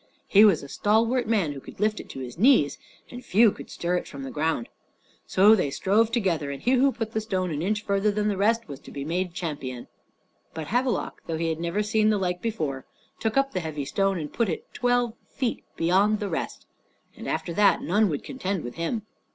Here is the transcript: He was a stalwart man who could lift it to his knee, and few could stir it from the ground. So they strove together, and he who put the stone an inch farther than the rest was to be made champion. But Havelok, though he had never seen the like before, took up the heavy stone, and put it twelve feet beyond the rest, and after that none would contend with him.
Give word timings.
He 0.27 0.43
was 0.43 0.63
a 0.63 0.67
stalwart 0.67 1.27
man 1.27 1.51
who 1.53 1.59
could 1.59 1.79
lift 1.79 1.99
it 1.99 2.09
to 2.09 2.19
his 2.21 2.35
knee, 2.35 2.67
and 3.11 3.23
few 3.23 3.51
could 3.51 3.69
stir 3.69 3.97
it 3.97 4.07
from 4.07 4.23
the 4.23 4.31
ground. 4.31 4.67
So 5.27 5.53
they 5.53 5.69
strove 5.69 6.11
together, 6.11 6.49
and 6.49 6.59
he 6.59 6.71
who 6.71 6.91
put 6.91 7.11
the 7.11 7.21
stone 7.21 7.51
an 7.51 7.61
inch 7.61 7.83
farther 7.83 8.09
than 8.09 8.27
the 8.27 8.35
rest 8.35 8.67
was 8.67 8.79
to 8.79 8.89
be 8.91 9.05
made 9.05 9.35
champion. 9.35 9.87
But 10.55 10.69
Havelok, 10.69 11.21
though 11.27 11.37
he 11.37 11.49
had 11.49 11.59
never 11.59 11.83
seen 11.83 12.09
the 12.09 12.17
like 12.17 12.41
before, 12.41 12.87
took 13.19 13.37
up 13.37 13.51
the 13.53 13.59
heavy 13.59 13.85
stone, 13.85 14.17
and 14.17 14.33
put 14.33 14.49
it 14.49 14.73
twelve 14.73 15.13
feet 15.27 15.63
beyond 15.75 16.19
the 16.19 16.29
rest, 16.29 16.65
and 17.15 17.27
after 17.27 17.53
that 17.53 17.83
none 17.83 18.09
would 18.09 18.23
contend 18.23 18.63
with 18.63 18.77
him. 18.77 19.03